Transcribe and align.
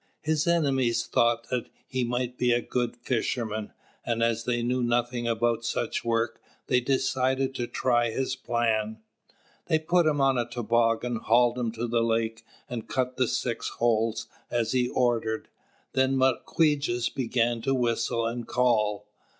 His 0.23 0.47
enemies 0.47 1.05
thought 1.05 1.47
that 1.51 1.69
he 1.85 2.03
might 2.03 2.35
be 2.35 2.51
a 2.53 2.59
good 2.59 2.97
fisherman; 2.97 3.71
and 4.03 4.23
as 4.23 4.45
they 4.45 4.63
knew 4.63 4.81
nothing 4.81 5.27
about 5.27 5.63
such 5.63 6.03
work, 6.03 6.41
they 6.65 6.79
decided 6.79 7.53
to 7.53 7.67
try 7.67 8.09
his 8.09 8.35
plan. 8.35 8.97
They 9.67 9.77
put 9.77 10.07
him 10.07 10.19
on 10.19 10.39
a 10.39 10.49
toboggan, 10.49 11.17
hauled 11.17 11.59
him 11.59 11.71
to 11.73 11.85
the 11.87 12.01
lake, 12.01 12.43
and 12.67 12.87
cut 12.89 13.17
the 13.17 13.27
six 13.27 13.69
holes, 13.77 14.25
as 14.49 14.71
he 14.71 14.89
ordered. 14.89 15.49
Then 15.93 16.15
Mawquejess 16.17 17.09
began 17.09 17.61
to 17.61 17.75
whistle 17.75 18.25
and 18.25 18.47
call. 18.47 19.07